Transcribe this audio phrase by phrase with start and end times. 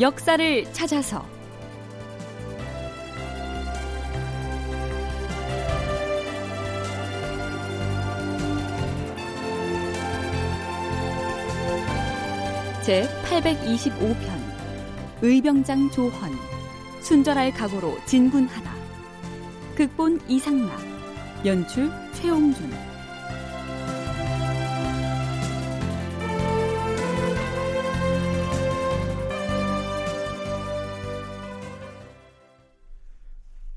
[0.00, 1.26] 역사를 찾아서.
[12.82, 14.14] 제 825편
[15.20, 16.12] 의병장 조헌
[17.00, 18.72] 순절할 각오로 진군하다.
[19.74, 20.80] 극본 이상락
[21.44, 22.87] 연출 최홍준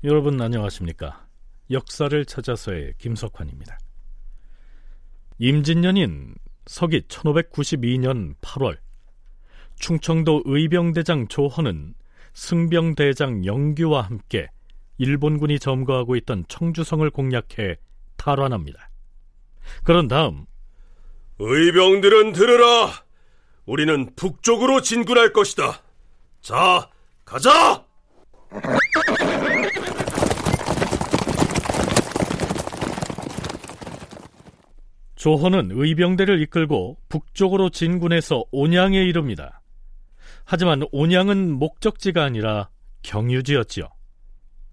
[0.04, 1.28] 여러분 안녕하십니까?
[1.70, 3.78] 역사를 찾아서의 김석환입니다.
[5.38, 6.34] 임진년인
[6.66, 8.78] 서기 1592년 8월
[9.78, 11.94] 충청도 의병대장 조헌은
[12.34, 14.48] 승병대장 영규와 함께
[14.98, 17.76] 일본군이 점거하고 있던 청주성을 공략해
[18.16, 18.90] 탈환합니다.
[19.84, 20.46] 그런 다음
[21.38, 23.04] 의병들은 들으라.
[23.66, 25.80] 우리는 북쪽으로 진군할 것이다.
[26.40, 26.90] 자,
[27.24, 27.86] 가자!
[35.22, 39.62] 조헌은 의병대를 이끌고 북쪽으로 진군해서 온양에 이릅니다.
[40.44, 42.70] 하지만 온양은 목적지가 아니라
[43.02, 43.88] 경유지였지요.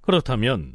[0.01, 0.73] 그렇다면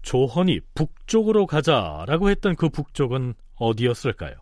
[0.00, 4.36] 조헌이 북쪽으로 가자라고 했던 그 북쪽은 어디였을까요?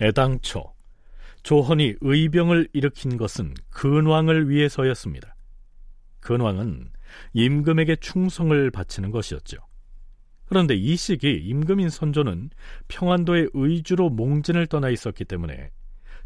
[0.00, 0.72] 애당초
[1.42, 5.34] 조헌이 의병을 일으킨 것은 근왕을 위해서였습니다.
[6.20, 6.92] 근왕은
[7.32, 9.67] 임금에게 충성을 바치는 것이었죠.
[10.48, 12.50] 그런데 이 시기 임금인 선조는
[12.88, 15.70] 평안도의 의주로 몽진을 떠나 있었기 때문에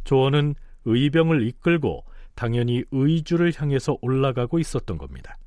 [0.05, 5.39] 조원은 의병을 이끌고 당연히 의주를 향해서 올라가고 있었던 겁니다.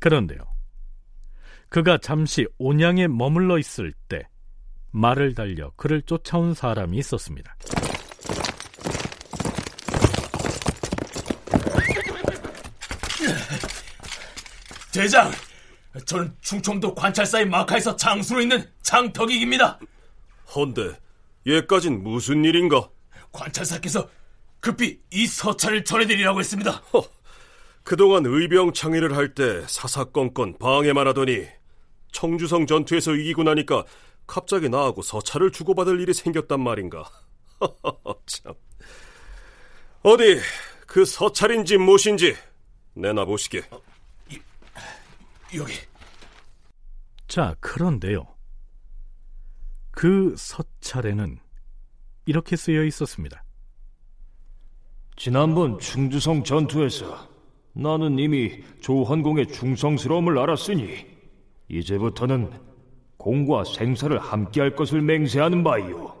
[0.00, 0.40] 그런데요.
[1.68, 4.28] 그가 잠시 온양에 머물러 있을 때
[4.90, 7.56] 말을 달려 그를 쫓아온 사람이 있었습니다.
[14.92, 15.30] 대장,
[16.06, 19.78] 저는 충청도 관찰사의 마카에서 장수로 있는 장덕익입니다.
[20.54, 20.96] 헌데
[21.46, 22.88] 얘까진 무슨 일인가?
[23.32, 24.08] 관찰사께서
[24.60, 26.70] 급히 이 서찰을 전해드리라고 했습니다.
[26.92, 27.02] 허,
[27.82, 31.46] 그동안 의병 창의를 할 때 사사건건 방해만 하더니
[32.12, 33.84] 청주성 전투에서 이기고 나니까
[34.26, 37.04] 갑자기 나하고 서찰을 주고받을 일이 생겼단 말인가.
[38.26, 38.54] 참.
[40.02, 40.38] 어디
[40.86, 42.36] 그 서찰인지 무엇인지
[42.94, 43.62] 내놔 보시게.
[43.70, 43.80] 어,
[45.54, 45.72] 여기.
[47.28, 48.26] 자, 그런데요.
[49.90, 51.38] 그 서찰에는
[52.26, 53.44] 이렇게 쓰여 있었습니다.
[55.16, 57.28] 지난번 충주성 전투에서
[57.74, 61.06] 나는 이미 조헌공의 충성스러움을 알았으니
[61.68, 62.50] 이제부터는
[63.16, 66.16] 공과 생사를 함께할 것을 맹세하는 바이요.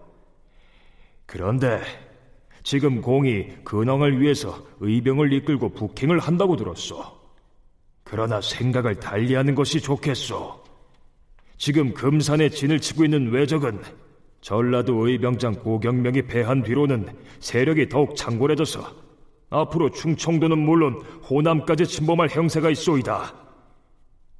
[1.26, 1.80] 그런데
[2.62, 7.21] 지금 공이 근왕을 위해서 의병을 이끌고 북행을 한다고 들었소.
[8.12, 10.62] 그러나 생각을 달리하는 것이 좋겠소.
[11.56, 13.80] 지금 금산에 진을 치고 있는 왜적은
[14.42, 17.08] 전라도 의병장 고경명이 패한 뒤로는
[17.40, 18.82] 세력이 더욱 창궐해져서
[19.48, 21.00] 앞으로 충청도는 물론
[21.30, 23.32] 호남까지 침범할 형세가 있소이다.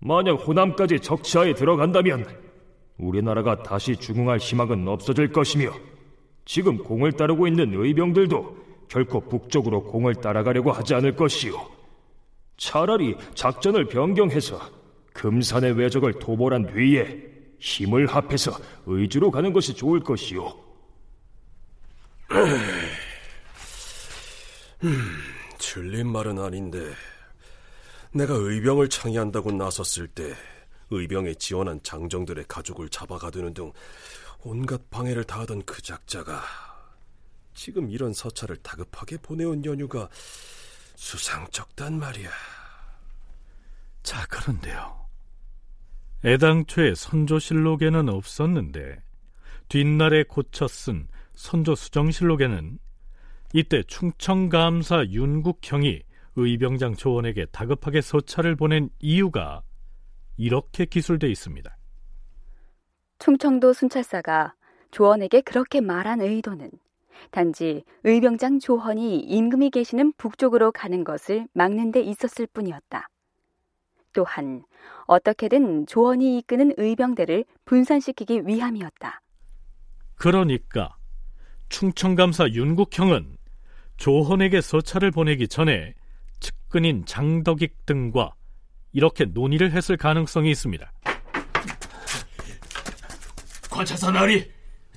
[0.00, 2.26] 만약 호남까지 적치하에 들어간다면
[2.98, 5.72] 우리나라가 다시 중흥할 희망은 없어질 것이며
[6.44, 8.56] 지금 공을 따르고 있는 의병들도
[8.88, 11.81] 결코 북쪽으로 공을 따라가려고 하지 않을 것이요.
[12.62, 14.60] 차라리 작전을 변경해서
[15.14, 17.20] 금산의 외적을 도벌한 뒤에
[17.58, 18.56] 힘을 합해서
[18.86, 20.46] 의주로 가는 것이 좋을 것이요.
[24.84, 25.18] 음,
[25.58, 26.92] 틀린 말은 아닌데
[28.12, 30.32] 내가 의병을 창의한다고 나섰을 때
[30.90, 33.72] 의병에 지원한 장정들의 가족을 잡아가두는 등
[34.44, 36.42] 온갖 방해를 다하던 그 작자가
[37.54, 40.08] 지금 이런 서찰을 다급하게 보내온 연유가
[40.94, 42.30] 수상쩍단 말이야.
[44.02, 45.02] 자, 그런데요.
[46.24, 49.02] 애당초에 선조실록에는 없었는데
[49.68, 52.78] 뒷날에 고쳐 쓴 선조수정실록에는
[53.54, 56.02] 이때 충청감사 윤국형이
[56.36, 59.62] 의병장 조원에게 다급하게 서찰을 보낸 이유가
[60.36, 61.76] 이렇게 기술돼 있습니다.
[63.18, 64.54] 충청도 순찰사가
[64.90, 66.70] 조원에게 그렇게 말한 의도는
[67.30, 73.08] 단지 의병장 조헌이 임금이 계시는 북쪽으로 가는 것을 막는 데 있었을 뿐이었다.
[74.12, 74.64] 또한
[75.06, 79.20] 어떻게든 조헌이 이끄는 의병대를 분산시키기 위함이었다.
[80.16, 80.96] 그러니까
[81.68, 83.36] 충청감사 윤국형은
[83.96, 85.94] 조헌에게 서찰을 보내기 전에
[86.40, 88.34] 측근인 장덕익 등과
[88.92, 90.92] 이렇게 논의를 했을 가능성이 있습니다.
[93.70, 94.50] 관찰사 나리,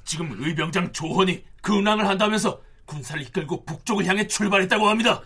[0.04, 5.24] 지금 의병장 조헌이 근황을 한다면서 군사를 이끌고 북쪽을 향해 출발했다고 합니다.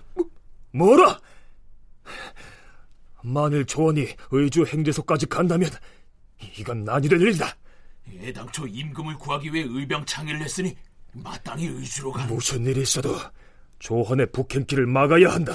[0.71, 1.19] 뭐, 뭐라?
[3.21, 5.69] 만일 조원이 의주 행제소까지 간다면
[6.57, 7.53] 이건 난이 될 일이다.
[8.21, 10.77] 애당초 임금을 구하기 위해 의병 창의를 했으니
[11.11, 12.25] 마땅히 의주로 가.
[12.27, 13.17] 무슨 일이 있어도
[13.79, 15.51] 조헌의 북행길을 막아야 한다.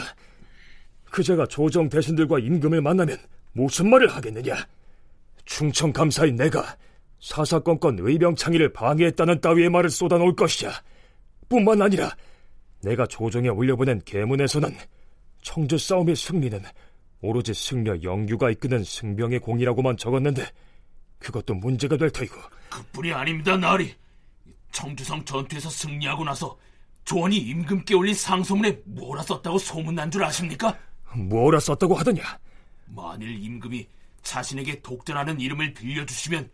[1.10, 3.16] 그제가 조정 대신들과 임금을 만나면
[3.52, 4.54] 무슨 말을 하겠느냐?
[5.46, 6.76] 충청 감사인 내가
[7.24, 10.70] 사사건건 의병 창의를 방해했다는 따위의 말을 쏟아놓을 것이야.
[11.48, 12.10] 뿐만 아니라
[12.82, 14.76] 내가 조정에 올려보낸 계문에서는
[15.40, 16.62] 청주 싸움의 승리는
[17.22, 20.44] 오로지 승려 영규가 이끄는 승병의 공이라고만 적었는데
[21.18, 22.34] 그것도 문제가 될 터이고
[22.68, 23.94] 그뿐이 아닙니다 나리
[24.72, 26.58] 청주성 전투에서 승리하고 나서
[27.04, 30.76] 조원이 임금께 올린 상소문에 뭐라 썼다고 소문난 줄 아십니까?
[31.14, 32.22] 뭐라 썼다고 하더냐?
[32.84, 33.86] 만일 임금이
[34.22, 36.50] 자신에게 독전하는 이름을 빌려주시면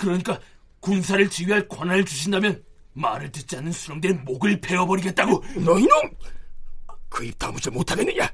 [0.00, 0.40] 그러니까
[0.80, 2.64] 군사를 지휘할 권한을 주신다면
[2.94, 5.90] 말을 듣지 않는 수령들의 목을 베어버리겠다고 너희놈!
[7.10, 8.26] 그 입 다무지 못하겠느냐?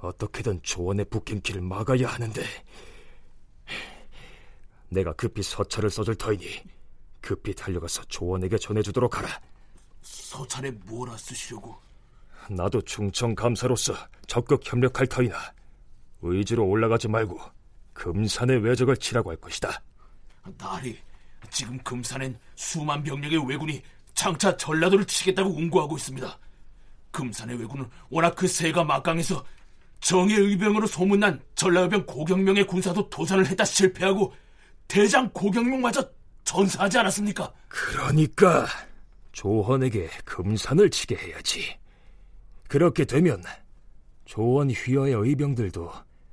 [0.00, 2.42] 어떻게든 조원의 북행길을 막아야 하는데
[4.88, 6.62] 내가 급히 서찰을 써줄 터이니
[7.20, 9.28] 급히 달려가서 조원에게 전해주도록 하라.
[10.02, 11.76] 서찰에 뭐라 쓰시려고?
[12.50, 13.94] 나도 충청 감사로서
[14.26, 15.36] 적극 협력할 터이나
[16.20, 17.40] 의지로 올라가지 말고
[18.02, 19.80] 금산의 외적을 치라고 할 것이다.
[20.58, 20.98] 나리,
[21.50, 23.80] 지금 금산엔 수만 병력의 왜군이
[24.12, 26.38] 장차 전라도를 치겠다고 운구하고 있습니다.
[27.12, 29.44] 금산의 왜군은 워낙 그 세가 막강해서
[30.00, 34.34] 정예 의병으로 소문난 전라의병 고경명의 군사도 도전을 했다 실패하고
[34.88, 36.04] 대장 고경명마저
[36.42, 37.52] 전사하지 않았습니까?
[37.68, 38.66] 그러니까
[39.30, 41.78] 조헌에게 금산을 치게 해야지.
[42.66, 43.44] 그렇게 되면
[44.24, 45.92] 조원 휘하의 의병들도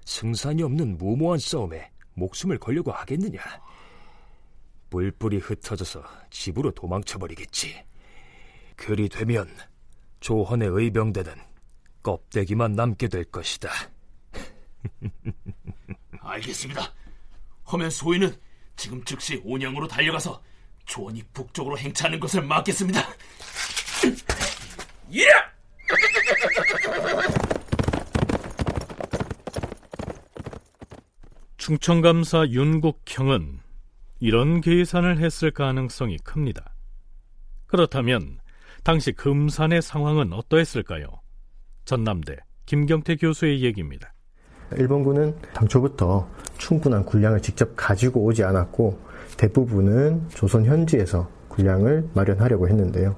[0.10, 3.40] 승산이 없는 무모한 싸움에 목숨을 걸려고 하겠느냐.
[4.90, 7.86] 뿔뿔이 흩어져서 집으로 도망쳐버리겠지.
[8.76, 9.48] 그리 되면
[10.20, 11.32] 조헌의 의병대는
[12.02, 13.70] 껍데기만 남게 될 것이다.
[16.22, 16.92] 알겠습니다.
[17.72, 18.36] 허면 소인은
[18.76, 20.42] 지금 즉시 온양으로 달려가서
[20.86, 23.00] 조원이 북쪽으로 행차하는 것을 막겠습니다.
[25.14, 25.28] 예!
[31.69, 33.60] 충청감사 윤국형은
[34.19, 36.74] 이런 계산을 했을 가능성이 큽니다.
[37.68, 38.39] 그렇다면
[38.83, 41.06] 당시 금산의 상황은 어떠했을까요?
[41.86, 44.12] 전남대 김경태 교수의 얘기입니다.
[44.77, 46.27] 일본군은 당초부터
[46.57, 49.00] 충분한 군량을 직접 가지고 오지 않았고
[49.38, 53.16] 대부분은 조선 현지에서 군량을 마련하려고 했는데요.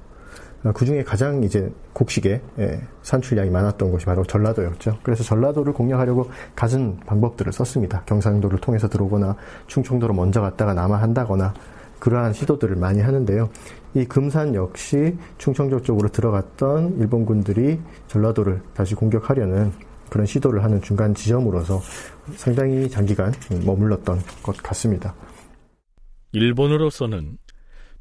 [0.75, 4.99] 그 중에 가장 이제 곡식의 예, 산출량이 많았던 곳이 바로 전라도였죠.
[5.01, 8.03] 그래서 전라도를 공략하려고 갖은 방법들을 썼습니다.
[8.05, 9.35] 경상도를 통해서 들어오거나
[9.67, 11.53] 충청도로 먼저 갔다가 남하한다거나
[11.99, 13.49] 그러한 시도들을 많이 하는데요.
[13.93, 19.71] 이 금산 역시 충청도 쪽으로 들어갔던 일본군들이 전라도를 다시 공격하려는
[20.09, 21.79] 그런 시도를 하는 중간 지점으로서
[22.35, 23.33] 상당히 장기간
[23.65, 25.15] 머물렀던 것 같습니다.
[26.33, 27.37] 일본으로서는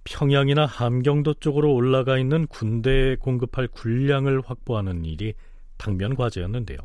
[0.05, 5.35] 평양이나 함경도 쪽으로 올라가 있는 군대에 공급할 군량을 확보하는 일이
[5.76, 6.79] 당면 과제였는데요.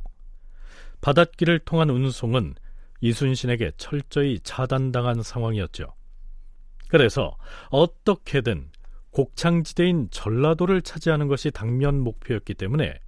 [1.02, 2.56] 바닷길을 통한 운송은
[3.02, 5.94] 이순신에게 철저히 차단당한 상황이었죠.
[6.88, 7.36] 그래서
[7.70, 8.70] 어떻게든
[9.12, 13.00] 곡창지대인 전라도를 차지하는 것이 당면 목표였기 때문에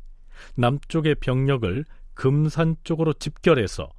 [0.56, 1.84] 남쪽의 병력을
[2.14, 3.92] 금산 쪽으로 집결해서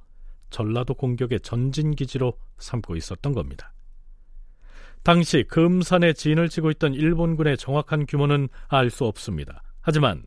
[0.49, 3.73] 전라도 공격의 전진기지로 삼고 있었던 겁니다.
[5.03, 9.63] 당시 금산에 진을 치고 있던 일본군의 정확한 규모는 알 수 없습니다.
[9.81, 10.23] 하지만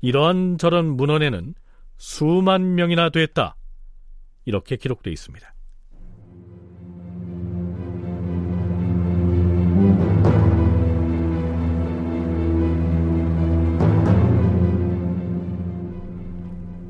[0.00, 1.54] 이러한 저런 문헌에는
[1.96, 3.56] 수만 명이나 됐다.
[4.44, 5.52] 이렇게 기록되어 있습니다.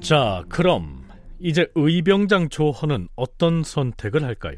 [0.03, 1.05] 자, 그럼
[1.39, 4.57] 이제 의병장 조헌은 어떤 선택을 할까요?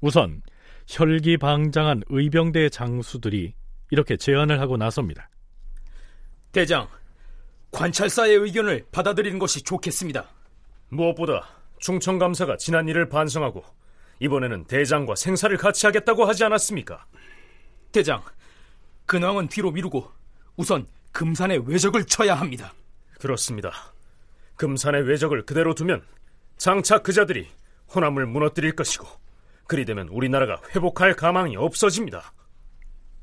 [0.00, 0.42] 우선
[0.88, 3.54] 혈기방장한 의병대 장수들이
[3.90, 5.28] 이렇게 제안을 하고 나섭니다.
[6.50, 6.88] 대장,
[7.70, 10.26] 관찰사의 의견을 받아들이는 것이 좋겠습니다.
[10.88, 11.46] 무엇보다
[11.78, 13.62] 충청감사가 지난 일을 반성하고
[14.20, 17.06] 이번에는 대장과 생사를 같이 하겠다고 하지 않았습니까?
[17.92, 18.22] 대장,
[19.06, 20.10] 근황은 뒤로 미루고
[20.56, 22.72] 우선 금산의 외적을 쳐야 합니다.
[23.20, 23.72] 그렇습니다.
[24.56, 26.02] 금산의 외적을 그대로 두면
[26.56, 27.46] 장차 그자들이
[27.94, 29.06] 호남을 무너뜨릴 것이고
[29.68, 32.32] 그리 되면 우리나라가 회복할 가망이 없어집니다.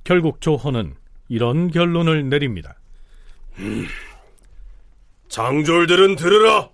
[0.04, 0.96] 결국 조헌은
[1.28, 2.78] 이런 결론을 내립니다.
[3.58, 3.88] 음,
[5.28, 6.70] 장졸들은 들으라.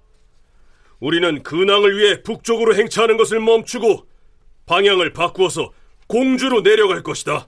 [0.99, 4.05] 우리는 근황을 위해 북쪽으로 행차하는 것을 멈추고
[4.65, 5.71] 방향을 바꾸어서
[6.05, 7.47] 공주로 내려갈 것이다.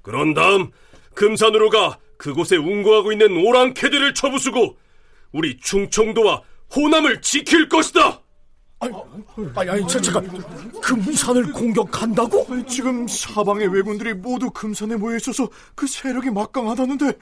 [0.00, 0.70] 그런 다음
[1.14, 4.78] 금산으로 가 그곳에 운거하고 있는 오랑캐들을 쳐부수고
[5.32, 6.42] 우리 충청도와
[6.74, 8.21] 호남을 지킬 것이다.
[8.82, 8.92] 아니,
[9.54, 10.26] 아니, 아니, 잠깐,
[10.80, 12.66] 금산을 공격한다고?
[12.66, 17.12] 지금 사방의 왜군들이 모두 금산에 모여 있어서 그 세력이 막강하다는데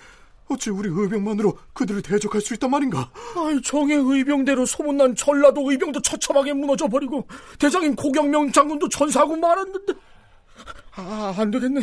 [0.48, 3.10] 어찌 우리 의병만으로 그들을 대적할 수 있단 말인가?
[3.36, 9.92] 아이, 정의 의병대로 소문난 전라도 의병도 처참하게 무너져 버리고 대장인 고경명 장군도 전사하고 말았는데
[10.96, 11.82] 아, 안 되겠네.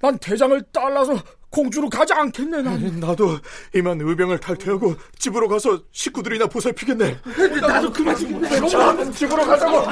[0.00, 1.16] 난 대장을 따라서
[1.50, 2.78] 공주로 가지 않겠네, 난.
[3.00, 3.38] 나도
[3.74, 7.18] 이만 의병을 탈퇴하고 집으로 가서 식구들이나 보살피겠네.
[7.60, 9.86] 나도 그만 좀 집으로 가자고.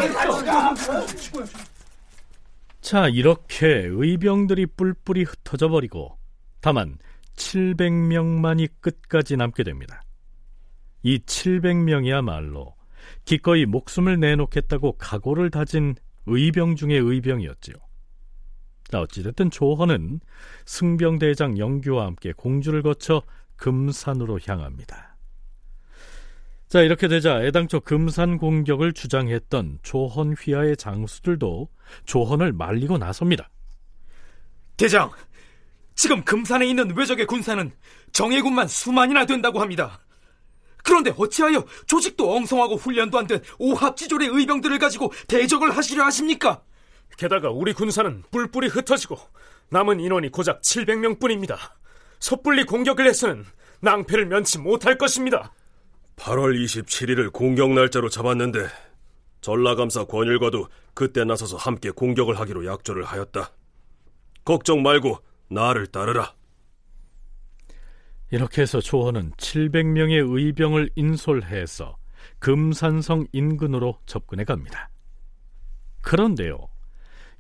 [2.81, 6.19] 자, 이렇게 의병들이 뿔뿔이 흩어져 버리고
[6.61, 6.99] 다만
[7.37, 10.03] 700명만이 끝까지 남게 됩니다.
[11.03, 12.75] 이 700명이야말로
[13.25, 15.95] 기꺼이 목숨을 내놓겠다고 각오를 다진
[16.27, 17.75] 의병 중의 의병이었지요.
[18.91, 20.21] 자, 어찌됐든 조헌은
[20.65, 23.23] 승병대장 영규와 함께 공주를 거쳐
[23.57, 25.17] 금산으로 향합니다.
[26.69, 31.69] 자, 이렇게 되자 애당초 금산 공격을 주장했던 조헌 휘하의 장수들도
[32.05, 33.51] 조헌을 말리고 나섭니다.
[34.77, 35.11] 대장,
[35.95, 37.73] 지금 금산에 있는 외적의 군사는
[38.13, 40.01] 정예군만 수만이나 된다고 합니다.
[40.85, 46.63] 그런데 어찌하여 조직도 엉성하고 훈련도 안 된 오합지졸의 의병들을 가지고 대적을 하시려 하십니까?
[47.17, 49.19] 게다가 우리 군사는 뿔뿔이 흩어지고
[49.71, 51.57] 남은 인원이 고작 700명 뿐입니다.
[52.21, 53.45] 섣불리 공격을 해서는
[53.81, 55.53] 낭패를 면치 못할 것입니다.
[56.17, 58.69] 8월 27일을 공격 날짜로 잡았는데
[59.41, 63.51] 전라감사 권율과도 그때 나서서 함께 공격을 하기로 약조를 하였다.
[64.45, 65.19] 걱정 말고
[65.49, 66.35] 나를 따르라.
[68.31, 71.97] 이렇게 해서 조헌은 700명의 의병을 인솔해서
[72.39, 74.91] 금산성 인근으로 접근해 갑니다.
[76.03, 76.69] 그런데요,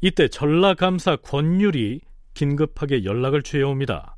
[0.01, 2.01] 이때 전라감사 권율이
[2.35, 4.17] 긴급하게 연락을 취해옵니다.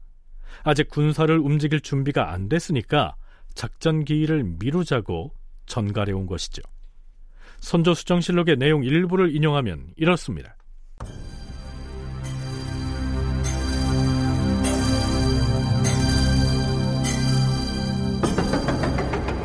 [0.64, 3.14] 아직 군사를 움직일 준비가 안 됐으니까
[3.54, 5.32] 작전 기일을 미루자고
[5.66, 6.62] 전갈해 온 것이죠.
[7.60, 10.56] 선조 수정실록의 내용 일부를 인용하면 이렇습니다.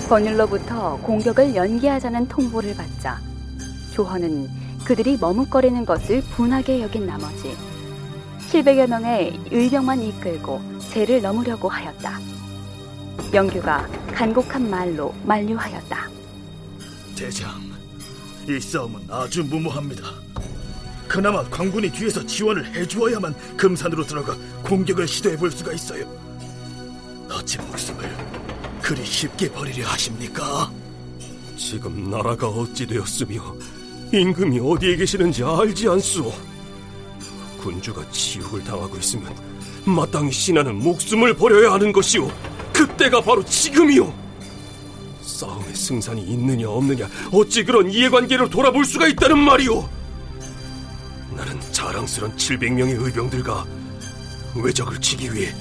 [0.09, 3.19] 권율로부터 공격을 연기하자는 통보를 받자
[3.93, 7.55] 조헌은 그들이 머뭇거리는 것을 분하게 여긴 나머지
[8.49, 12.19] 700여 명의 의병만 이끌고 세를 넘으려고 하였다.
[13.33, 16.09] 영규가 간곡한 말로 만류하였다.
[17.15, 17.49] 대장,
[18.47, 20.03] 이 싸움은 아주 무모합니다.
[21.07, 26.05] 그나마 광군이 뒤에서 지원을 해주어야만 금산으로 들어가 공격을 시도해 볼 수가 있어요.
[27.31, 28.03] 어찌 목숨을
[28.81, 30.71] 그리 쉽게 버리려 하십니까?
[31.55, 33.55] 지금 나라가 어찌 되었으며
[34.19, 36.31] 임금이 어디에 계시는지 알지 않소.
[37.59, 39.33] 군주가 지옥을 당하고 있으면
[39.85, 42.29] 마땅히 신하는 목숨을 버려야 하는 것이오.
[42.71, 44.13] 그때가 바로 지금이오.
[45.21, 49.89] 싸움의 승산이 있느냐 없느냐 어찌 그런 이해관계를 돌아볼 수가 있다는 말이오.
[51.35, 53.65] 나는 자랑스런 700명의 의병들과
[54.55, 55.55] 외적을 치기 위해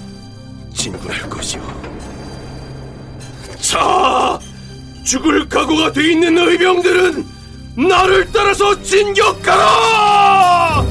[0.74, 1.62] 진군할 것이오.
[3.60, 4.38] 자,
[5.04, 7.31] 죽을 각오가 돼 있는 의병들은
[7.76, 10.82] 나를 따라서 진격하라!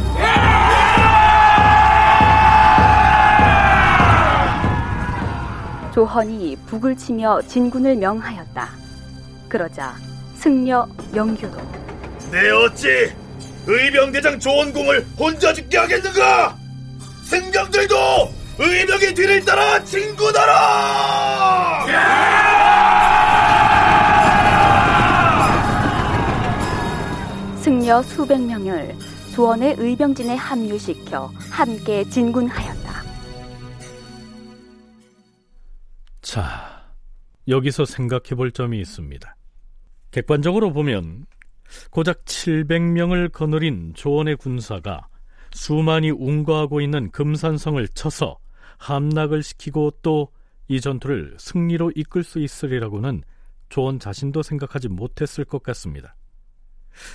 [5.93, 8.69] 조헌이 북을 치며 진군을 명하였다.
[9.49, 9.95] 그러자
[10.35, 11.59] 승려 영규도
[12.31, 13.11] 내 어찌
[13.67, 16.55] 의병대장 조원공을 혼자 죽게 하겠는가?
[17.25, 17.95] 승병들도
[18.57, 21.85] 의병의 뒤를 따라 진군하라!
[27.61, 28.95] 승려 수백 명을
[29.33, 32.91] 조원의 의병진에 합류시켜 함께 진군하였다.
[36.21, 36.85] 자,
[37.47, 39.35] 여기서 생각해 볼 점이 있습니다.
[40.11, 41.25] 객관적으로 보면
[41.89, 45.07] 고작 700명을 거느린 조원의 군사가
[45.53, 48.37] 수만이 운거하고 있는 금산성을 쳐서
[48.77, 50.29] 함락을 시키고 또
[50.71, 53.23] 이 전투를 승리로 이끌 수 있으리라고는
[53.67, 56.15] 조원 자신도 생각하지 못했을 것 같습니다.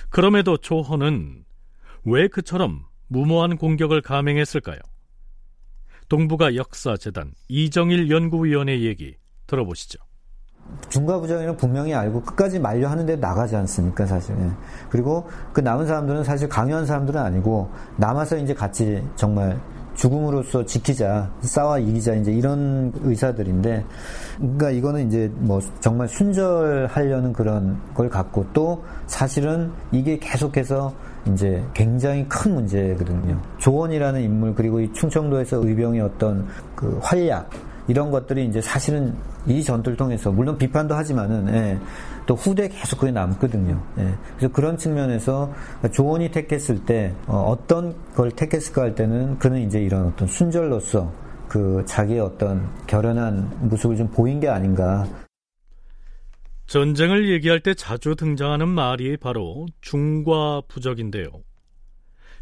[0.09, 1.45] 그럼에도 조헌은
[2.05, 4.79] 왜 그처럼 무모한 공격을 감행했을까요?
[6.09, 9.15] 동북아 역사재단 이정일 연구위원의 얘기
[9.45, 9.99] 들어보시죠.
[10.89, 14.35] 중과부정이는 분명히 알고 끝까지 만류하는데 나가지 않습니까, 사실.
[14.37, 14.51] 예.
[14.89, 19.59] 그리고 그 남은 사람들은 사실 강요한 사람들은 아니고 남아서 이제 같이 정말
[19.97, 23.83] 죽음으로써 지키자, 싸워 이기자, 이제 이런 의사들인데,
[24.37, 30.93] 그러니까 이거는 이제 뭐 정말 순절하려는 그런 걸 갖고 또 사실은 이게 계속해서
[31.33, 33.41] 이제 굉장히 큰 문제거든요.
[33.57, 37.49] 조원이라는 인물 그리고 이 충청도에서 의병의 어떤 그 활약
[37.87, 39.15] 이런 것들이 이제 사실은
[39.47, 41.79] 이 전투를 통해서 물론 비판도 하지만은 예,
[42.25, 43.81] 또 후대 계속 그게 남거든요.
[43.99, 44.13] 예.
[44.37, 45.53] 그래서 그런 측면에서
[45.93, 51.13] 조언이 택했을 때 어, 떤 걸 택했을까 할 때는 그는 이제 이런 어떤 순절로서
[51.47, 55.07] 그 자기의 어떤 결연한 모습을 좀 보인 게 아닌가.
[56.65, 61.27] 전쟁을 얘기할 때 자주 등장하는 말이 바로 중과 부적인데요.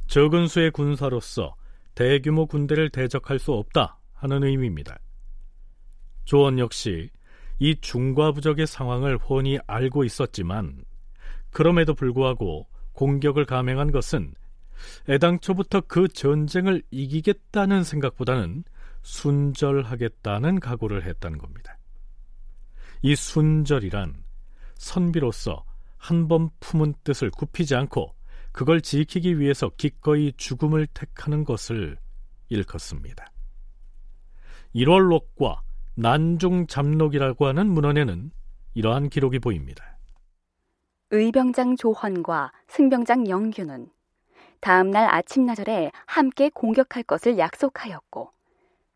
[0.07, 1.55] 적은 수의 군사로서
[1.93, 4.97] 대규모 군대를 대적할 수 없다 하는 의미입니다.
[6.25, 7.09] 조원 역시
[7.59, 10.83] 이 중과 부적의 상황을 훤히 알고 있었지만
[11.51, 14.33] 그럼에도 불구하고 공격을 감행한 것은
[15.07, 18.65] 애당초부터 그 전쟁을 이기겠다는 생각보다는
[19.03, 21.77] 순절하겠다는 각오를 했다는 겁니다.
[23.01, 24.23] 이 순절이란
[24.75, 25.63] 선비로서
[25.97, 28.13] 한 번 품은 뜻을 굽히지 않고
[28.51, 31.97] 그걸 지키기 위해서 기꺼이 죽음을 택하는 것을
[32.49, 33.31] 일컫습니다.
[34.75, 35.59] 1월록과
[35.95, 38.31] 난중 잡록이라고 하는 문헌에는
[38.73, 39.97] 이러한 기록이 보입니다.
[41.11, 43.89] 의병장 조헌과 승병장 영규는
[44.59, 48.31] 다음 날 아침 나절에 함께 공격할 것을 약속하였고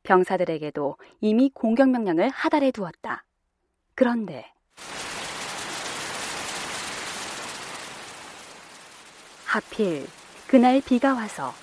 [0.04, 3.24] 병사들에게도 이미 공격 명령을 하달해 두었다.
[3.96, 4.52] 그런데
[9.46, 10.06] 하필
[10.48, 11.54] 그날 비가 와서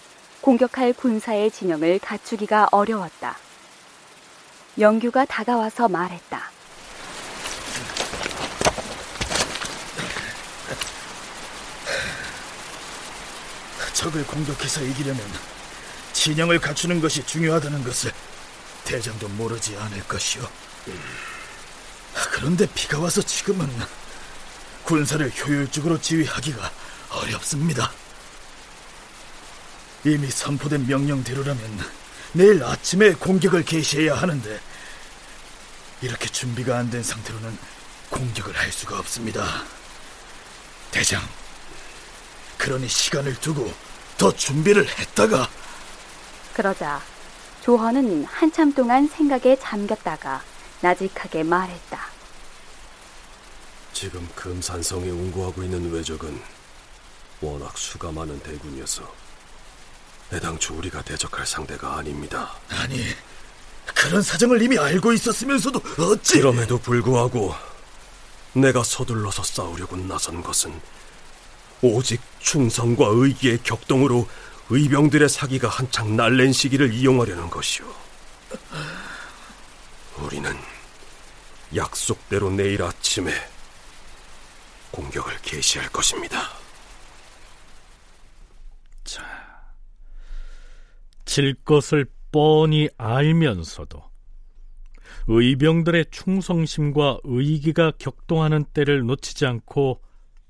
[0.40, 3.46] 공격할 군사의 진영을 갖추기가 어려웠다.
[4.78, 6.50] 영규가 다가와서 말했다.
[13.95, 15.21] 적을 공격해서 이기려면
[16.12, 18.12] 진영을 갖추는 것이 중요하다는 것을
[18.85, 20.47] 대장도 모르지 않을 것이오.
[22.33, 23.68] 그런데 비가 와서 지금은
[24.85, 26.71] 군사를 효율적으로 지휘하기가
[27.10, 27.91] 어렵습니다.
[30.04, 34.60] 이미 선포된 명령대로라면 내일 아침에 공격을 개시해야 하는데
[36.02, 37.56] 이렇게 준비가 안 된 상태로는
[38.10, 39.65] 공격을 할 수가 없습니다.
[40.91, 41.23] 대장,
[42.58, 43.73] 그러니 시간을 두고
[44.19, 45.49] 더 준비를 했다가
[46.54, 47.02] 그러자
[47.65, 50.43] 조헌은 한참 동안 생각에 잠겼다가
[50.80, 52.06] 나직하게 말했다.
[53.93, 56.41] 지금 금산성에 운구하고 있는 왜적은
[57.41, 59.12] 워낙 수가 많은 대군이어서
[60.32, 62.54] 애당초 우리가 대적할 상대가 아닙니다.
[62.69, 63.04] 아니,
[63.95, 66.41] 그런 사정을 이미 알고 있었으면서도 어찌...
[66.41, 67.54] 그럼에도 불구하고
[68.52, 70.80] 내가 서둘러서 싸우려고 나선 것은
[71.82, 74.28] 오직 충성과 의기의 격동으로
[74.71, 77.84] 의병들의 사기가 한창 날랜 시기를 이용하려는 것이오.
[80.17, 80.56] 우리는
[81.75, 83.32] 약속대로 내일 아침에
[84.91, 86.50] 공격을 개시할 것입니다.
[91.36, 94.02] 질 것을 뻔히 알면서도
[95.26, 100.02] 의병들의 충성심과 의기가 격동하는 때를 놓치지 않고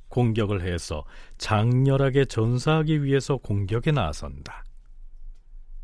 [0.06, 1.04] 공격을 해서
[1.38, 4.64] 장렬하게 전사하기 위해서 공격에 나선다.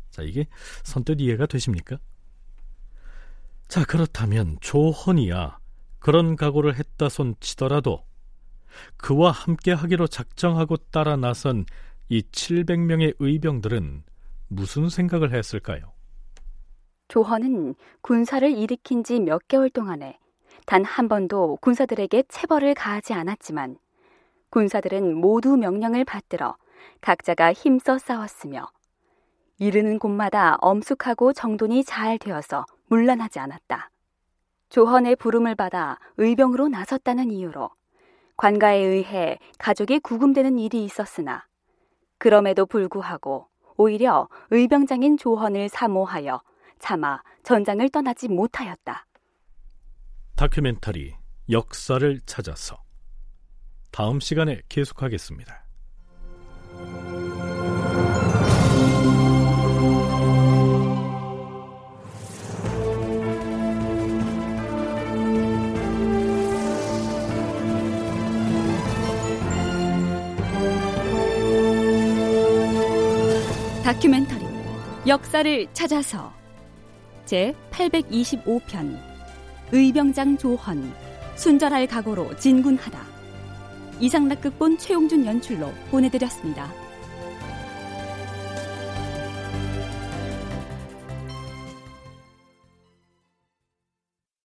[0.09, 0.47] 자, 이게
[0.83, 1.97] 선뜻 이해가 되십니까?
[3.67, 5.57] 자, 그렇다면 조헌이야
[5.99, 8.05] 그런 각오를 했다 손 치더라도
[8.95, 11.65] 그와 함께 하기로 작정하고 따라 나선
[12.07, 14.03] 이 700명의 의병들은
[14.47, 15.93] 무슨 생각을 했을까요?
[17.07, 20.17] 조헌은 군사를 일으킨 지 몇 개월 동안에
[20.65, 23.77] 단 한 번도 군사들에게 체벌을 가하지 않았지만
[24.49, 26.55] 군사들은 모두 명령을 받들어
[27.01, 28.67] 각자가 힘써 싸웠으며
[29.57, 33.89] 이르는 곳마다 엄숙하고 정돈이 잘 되어서 문란하지 않았다.
[34.69, 37.69] 조헌의 부름을 받아 의병으로 나섰다는 이유로
[38.37, 41.45] 관가에 의해 가족이 구금되는 일이 있었으나
[42.17, 46.41] 그럼에도 불구하고 오히려 의병장인 조헌을 사모하여
[46.79, 49.07] 차마 전장을 떠나지 못하였다.
[50.35, 51.15] 다큐멘터리
[51.49, 52.81] 역사를 찾아서
[53.91, 55.62] 다음 시간에 계속하겠습니다.
[75.13, 76.33] 역사를 찾아서
[77.23, 78.99] 제 825편
[79.71, 80.91] 의병장 조헌
[81.35, 82.99] 순절할 각오로 진군하다
[83.99, 86.82] 이상락극본 최용준 연출로 보내드렸습니다.